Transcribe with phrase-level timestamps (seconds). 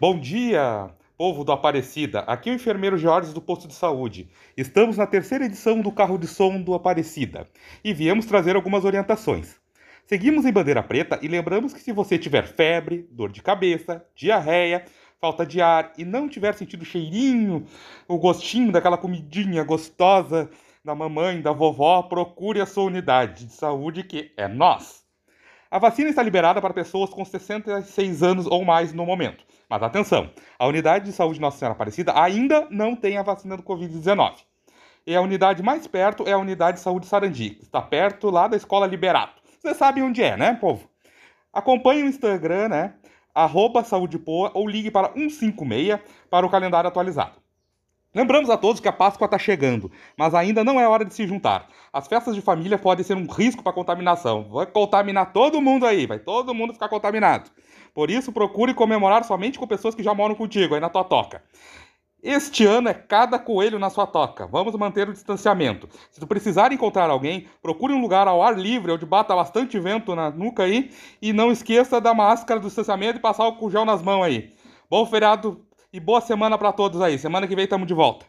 [0.00, 2.20] Bom dia, povo do Aparecida.
[2.20, 4.30] Aqui é o enfermeiro Jorge do posto de saúde.
[4.56, 7.48] Estamos na terceira edição do carro de som do Aparecida
[7.82, 9.56] e viemos trazer algumas orientações.
[10.06, 14.84] Seguimos em bandeira preta e lembramos que se você tiver febre, dor de cabeça, diarreia,
[15.20, 17.66] falta de ar e não tiver sentido o cheirinho,
[18.06, 20.48] o gostinho daquela comidinha gostosa
[20.84, 25.07] da mamãe, da vovó, procure a sua unidade de saúde que é nós.
[25.70, 29.44] A vacina está liberada para pessoas com 66 anos ou mais no momento.
[29.68, 33.62] Mas atenção, a unidade de saúde Nossa Senhora Aparecida ainda não tem a vacina do
[33.62, 34.36] Covid-19.
[35.06, 38.48] E a unidade mais perto é a unidade de saúde Sarandi, que está perto lá
[38.48, 39.42] da Escola Liberato.
[39.60, 40.88] Vocês sabem onde é, né, povo?
[41.52, 42.94] Acompanhe o Instagram, né?
[43.34, 47.36] Arroba Saúde Poa ou ligue para 156 para o calendário atualizado.
[48.14, 51.26] Lembramos a todos que a Páscoa está chegando, mas ainda não é hora de se
[51.26, 51.68] juntar.
[51.92, 54.48] As festas de família podem ser um risco para contaminação.
[54.48, 57.50] Vai contaminar todo mundo aí, vai todo mundo ficar contaminado.
[57.92, 61.42] Por isso, procure comemorar somente com pessoas que já moram contigo aí na tua toca.
[62.22, 64.46] Este ano é cada coelho na sua toca.
[64.46, 65.86] Vamos manter o distanciamento.
[66.10, 70.16] Se tu precisar encontrar alguém, procure um lugar ao ar livre, onde bata bastante vento
[70.16, 70.90] na nuca aí.
[71.20, 74.52] E não esqueça da máscara do distanciamento e passar o gel nas mãos aí.
[74.90, 77.18] Bom feriado e boa semana para todos aí.
[77.18, 78.26] Semana que vem estamos de volta.